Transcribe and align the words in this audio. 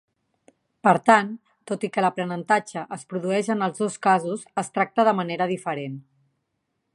Per 0.85 0.93
tant, 1.09 1.27
tot 1.71 1.85
i 1.87 1.89
que 1.97 2.03
l'aprenentatge 2.05 2.85
es 2.97 3.03
produeix 3.13 3.51
en 3.57 3.61
els 3.67 3.83
dos 3.85 3.99
casos, 4.07 4.47
es 4.63 4.73
tracta 4.79 5.07
de 5.11 5.15
manera 5.21 5.49
diferent. 5.53 6.01